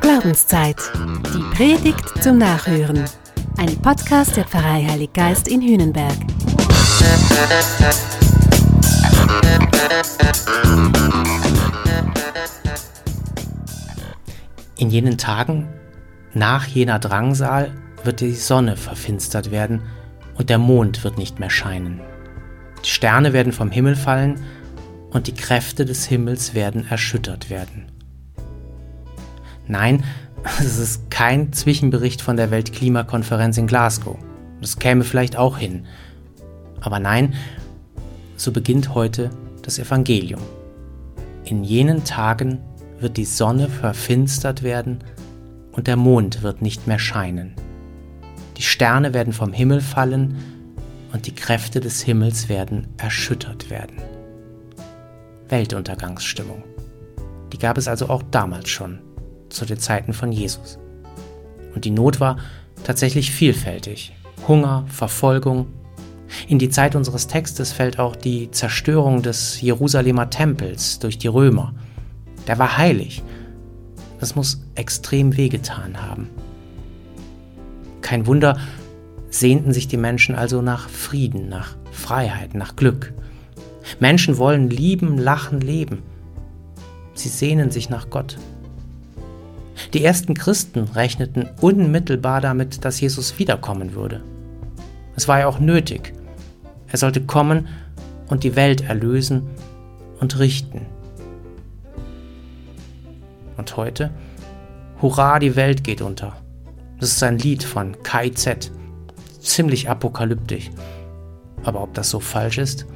[0.00, 0.76] Glaubenszeit.
[1.32, 3.04] Die Predigt zum Nachhören.
[3.58, 6.16] Ein Podcast der Pfarrei Heilig Geist in Hühnenberg.
[14.76, 15.68] In jenen Tagen,
[16.34, 19.82] nach jener Drangsal, wird die Sonne verfinstert werden
[20.36, 22.00] und der Mond wird nicht mehr scheinen.
[22.84, 24.40] Die Sterne werden vom Himmel fallen
[25.10, 27.86] und die Kräfte des Himmels werden erschüttert werden.
[29.66, 30.04] Nein,
[30.58, 34.16] es ist kein Zwischenbericht von der Weltklimakonferenz in Glasgow.
[34.60, 35.86] Das käme vielleicht auch hin.
[36.80, 37.34] Aber nein,
[38.36, 39.30] so beginnt heute
[39.62, 40.40] das Evangelium.
[41.44, 42.60] In jenen Tagen
[42.98, 44.98] wird die Sonne verfinstert werden
[45.72, 47.54] und der Mond wird nicht mehr scheinen.
[48.56, 50.36] Die Sterne werden vom Himmel fallen
[51.12, 53.96] und die Kräfte des Himmels werden erschüttert werden.
[55.50, 56.64] Weltuntergangsstimmung.
[57.52, 59.00] Die gab es also auch damals schon,
[59.48, 60.78] zu den Zeiten von Jesus.
[61.74, 62.38] Und die Not war
[62.84, 64.14] tatsächlich vielfältig.
[64.48, 65.66] Hunger, Verfolgung.
[66.48, 71.74] In die Zeit unseres Textes fällt auch die Zerstörung des Jerusalemer Tempels durch die Römer.
[72.46, 73.22] Der war heilig.
[74.18, 76.28] Das muss extrem wehgetan haben.
[78.00, 78.58] Kein Wunder,
[79.30, 83.12] sehnten sich die Menschen also nach Frieden, nach Freiheit, nach Glück.
[83.98, 86.02] Menschen wollen lieben, lachen, leben.
[87.14, 88.38] Sie sehnen sich nach Gott.
[89.92, 94.22] Die ersten Christen rechneten unmittelbar damit, dass Jesus wiederkommen würde.
[95.16, 96.12] Es war ja auch nötig.
[96.88, 97.68] Er sollte kommen
[98.28, 99.48] und die Welt erlösen
[100.20, 100.86] und richten.
[103.56, 104.10] Und heute?
[105.02, 106.36] Hurra, die Welt geht unter.
[106.98, 108.70] Das ist ein Lied von KIZ.
[109.40, 110.70] Ziemlich apokalyptisch.
[111.62, 112.86] Aber ob das so falsch ist?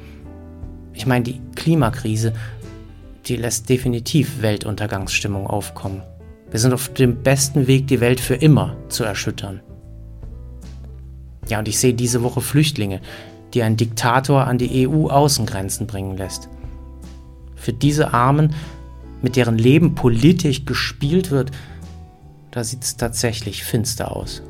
[0.95, 2.33] Ich meine, die Klimakrise,
[3.25, 6.01] die lässt definitiv Weltuntergangsstimmung aufkommen.
[6.49, 9.61] Wir sind auf dem besten Weg, die Welt für immer zu erschüttern.
[11.47, 13.01] Ja, und ich sehe diese Woche Flüchtlinge,
[13.53, 16.49] die ein Diktator an die EU-Außengrenzen bringen lässt.
[17.55, 18.55] Für diese Armen,
[19.21, 21.51] mit deren Leben politisch gespielt wird,
[22.51, 24.43] da sieht es tatsächlich finster aus.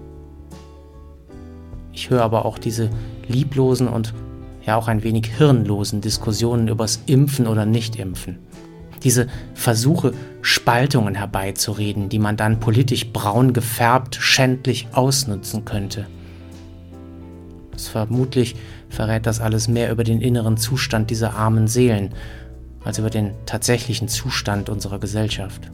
[1.92, 2.90] Ich höre aber auch diese
[3.28, 4.14] lieblosen und
[4.66, 8.40] ja auch ein wenig hirnlosen Diskussionen übers Impfen oder Nicht-Impfen.
[9.04, 16.08] Diese Versuche, Spaltungen herbeizureden, die man dann politisch braun gefärbt schändlich ausnutzen könnte.
[17.72, 18.56] Das vermutlich
[18.90, 22.14] verrät das alles mehr über den inneren Zustand dieser armen Seelen
[22.84, 25.72] als über den tatsächlichen Zustand unserer Gesellschaft.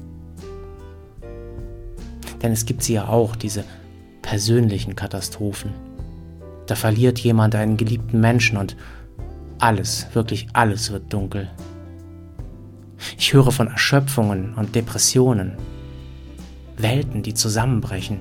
[2.42, 3.64] Denn es gibt sie ja auch, diese
[4.22, 5.72] persönlichen Katastrophen.
[6.68, 8.76] Da verliert jemand einen geliebten Menschen und
[9.60, 11.50] alles, wirklich alles wird dunkel.
[13.18, 15.54] Ich höre von Erschöpfungen und Depressionen,
[16.78, 18.20] Welten, die zusammenbrechen.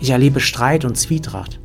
[0.00, 1.60] Ich erlebe Streit und Zwietracht.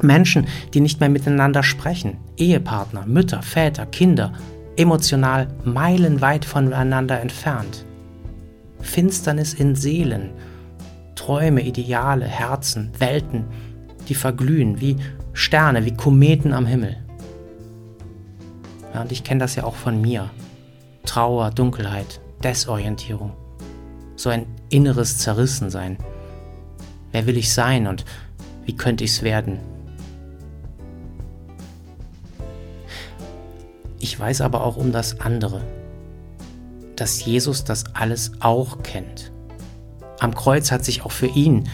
[0.00, 4.32] Menschen, die nicht mehr miteinander sprechen, Ehepartner, Mütter, Väter, Kinder,
[4.76, 7.84] emotional meilenweit voneinander entfernt.
[8.80, 10.30] Finsternis in Seelen,
[11.14, 13.44] Träume, Ideale, Herzen, Welten,
[14.08, 14.96] die verglühen wie
[15.32, 16.96] Sterne, wie Kometen am Himmel.
[18.94, 20.30] Ja, und ich kenne das ja auch von mir.
[21.04, 23.32] Trauer, Dunkelheit, Desorientierung.
[24.16, 25.96] So ein inneres Zerrissensein.
[27.10, 28.04] Wer will ich sein und
[28.64, 29.58] wie könnte ich es werden?
[33.98, 35.62] Ich weiß aber auch um das andere,
[36.96, 39.32] dass Jesus das alles auch kennt.
[40.18, 41.68] Am Kreuz hat sich auch für ihn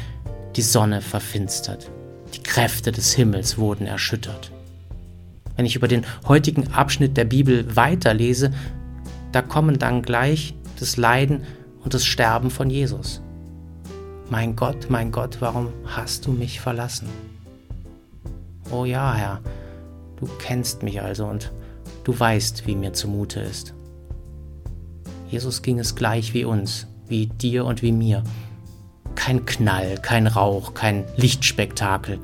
[0.57, 1.91] die Sonne verfinstert.
[2.49, 4.51] Kräfte des Himmels wurden erschüttert.
[5.55, 8.53] Wenn ich über den heutigen Abschnitt der Bibel weiterlese,
[9.33, 11.45] da kommen dann gleich das Leiden
[11.85, 13.21] und das Sterben von Jesus.
[14.31, 17.09] Mein Gott, mein Gott, warum hast du mich verlassen?
[18.71, 19.41] Oh ja, Herr,
[20.17, 21.53] du kennst mich also und
[22.05, 23.75] du weißt, wie mir zumute ist.
[25.29, 28.25] Jesus ging es gleich wie uns, wie dir und wie mir.
[29.29, 32.19] Kein Knall, kein Rauch, kein Lichtspektakel.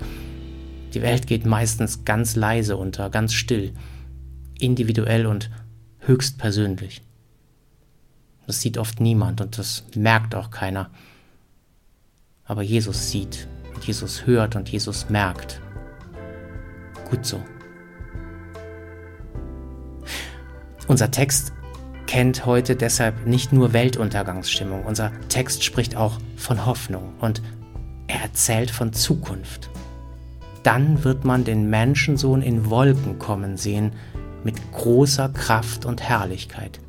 [0.95, 3.75] Die Welt geht meistens ganz leise unter, ganz still,
[4.59, 5.51] individuell und
[5.99, 7.03] höchst persönlich.
[8.47, 10.89] Das sieht oft niemand und das merkt auch keiner.
[12.47, 15.61] Aber Jesus sieht und Jesus hört und Jesus merkt.
[17.11, 17.45] Gut so.
[20.89, 21.53] Unser Text
[22.07, 24.85] kennt heute deshalb nicht nur Weltuntergangsstimmung.
[24.85, 27.43] Unser Text spricht auch von Hoffnung und
[28.07, 29.71] er erzählt von Zukunft.
[30.63, 33.93] Dann wird man den Menschensohn in Wolken kommen sehen
[34.45, 36.81] mit großer Kraft und Herrlichkeit.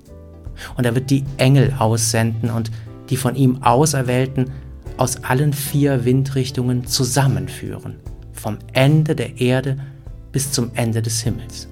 [0.78, 2.72] Und er wird die Engel aussenden und
[3.10, 4.52] die von ihm Auserwählten
[4.98, 7.98] aus allen vier Windrichtungen zusammenführen,
[8.32, 9.78] vom Ende der Erde
[10.32, 11.68] bis zum Ende des Himmels.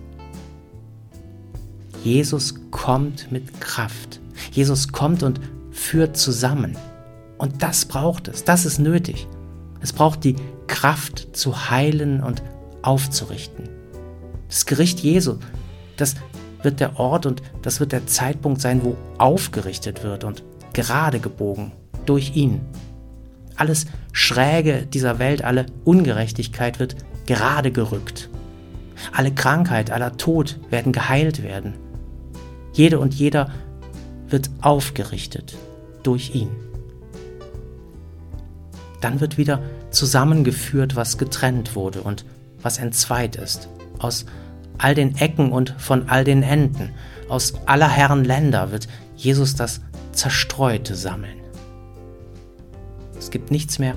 [2.04, 4.20] Jesus kommt mit Kraft.
[4.52, 5.40] Jesus kommt und
[5.72, 6.78] führt zusammen.
[7.38, 9.28] Und das braucht es, das ist nötig.
[9.80, 10.36] Es braucht die
[10.68, 12.44] Kraft zu heilen und
[12.82, 13.70] aufzurichten.
[14.50, 15.38] Das Gericht Jesu,
[15.96, 16.16] das
[16.62, 21.72] wird der Ort und das wird der Zeitpunkt sein, wo aufgerichtet wird und gerade gebogen
[22.06, 22.62] durch ihn.
[23.56, 28.30] Alles Schräge dieser Welt, alle Ungerechtigkeit wird gerade gerückt.
[29.12, 31.76] Alle Krankheit, aller Tod werden geheilt werden.
[32.74, 33.52] Jede und jeder
[34.28, 35.56] wird aufgerichtet
[36.02, 36.50] durch ihn.
[39.00, 39.62] Dann wird wieder
[39.92, 42.26] zusammengeführt, was getrennt wurde und
[42.62, 43.70] was entzweit ist.
[44.00, 44.26] Aus
[44.78, 46.92] all den Ecken und von all den Enden,
[47.30, 49.82] aus aller Herren Länder wird Jesus das
[50.12, 51.38] Zerstreute sammeln.
[53.18, 53.96] Es gibt nichts mehr,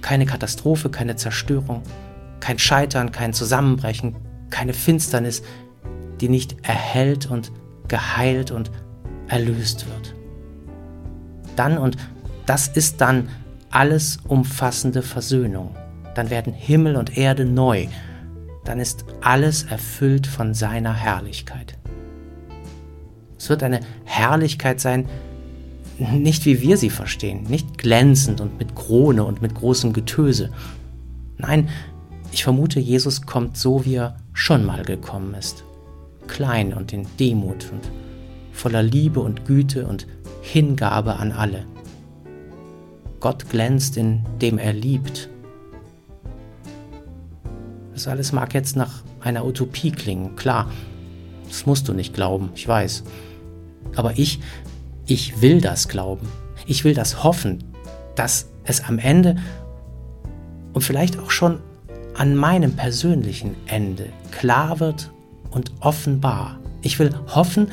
[0.00, 1.82] keine Katastrophe, keine Zerstörung,
[2.40, 4.16] kein Scheitern, kein Zusammenbrechen,
[4.50, 5.42] keine Finsternis,
[6.20, 7.52] die nicht erhellt und
[7.88, 8.70] geheilt und
[9.28, 10.14] erlöst wird.
[11.56, 11.96] Dann, und
[12.46, 13.28] das ist dann
[13.70, 15.74] alles umfassende Versöhnung,
[16.14, 17.86] dann werden Himmel und Erde neu,
[18.64, 21.76] dann ist alles erfüllt von seiner Herrlichkeit.
[23.38, 25.08] Es wird eine Herrlichkeit sein,
[25.98, 30.50] nicht wie wir sie verstehen, nicht glänzend und mit Krone und mit großem Getöse.
[31.36, 31.68] Nein,
[32.32, 35.64] ich vermute, Jesus kommt so, wie er schon mal gekommen ist.
[36.26, 37.90] Klein und in Demut und
[38.52, 40.06] voller Liebe und Güte und
[40.42, 41.66] Hingabe an alle.
[43.20, 45.30] Gott glänzt, indem er liebt
[47.94, 50.70] das alles mag jetzt nach einer Utopie klingen, klar.
[51.48, 53.04] Das musst du nicht glauben, ich weiß.
[53.94, 54.40] Aber ich,
[55.06, 56.28] ich will das glauben.
[56.66, 57.62] Ich will das hoffen,
[58.16, 59.36] dass es am Ende
[60.72, 61.60] und vielleicht auch schon
[62.14, 65.12] an meinem persönlichen Ende klar wird
[65.54, 66.58] und offenbar.
[66.82, 67.68] Ich will hoffen,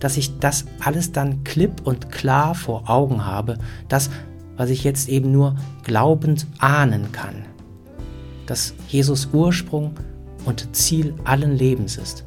[0.00, 3.58] dass ich das alles dann klipp und klar vor Augen habe,
[3.88, 4.10] das,
[4.56, 7.44] was ich jetzt eben nur glaubend ahnen kann
[8.48, 9.94] dass Jesus Ursprung
[10.46, 12.24] und Ziel allen Lebens ist,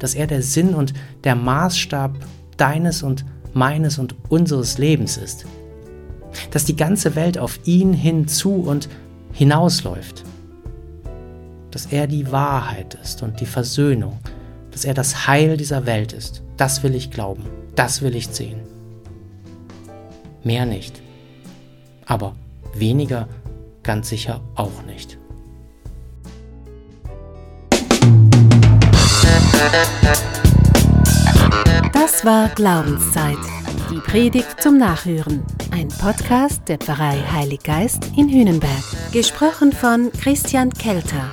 [0.00, 0.92] dass er der Sinn und
[1.22, 2.12] der Maßstab
[2.56, 5.46] deines und meines und unseres Lebens ist,
[6.50, 8.88] dass die ganze Welt auf ihn hinzu und
[9.32, 10.23] hinausläuft,
[11.74, 14.20] dass er die Wahrheit ist und die Versöhnung,
[14.70, 16.42] dass er das Heil dieser Welt ist.
[16.56, 17.44] Das will ich glauben,
[17.74, 18.60] das will ich sehen.
[20.44, 21.02] Mehr nicht,
[22.06, 22.36] aber
[22.74, 23.26] weniger
[23.82, 25.18] ganz sicher auch nicht.
[31.92, 33.38] Das war Glaubenszeit.
[33.90, 35.42] Die Predigt zum Nachhören.
[35.72, 38.84] Ein Podcast der Pfarrei Heilig Geist in Hühnenberg.
[39.12, 41.32] Gesprochen von Christian Kelter.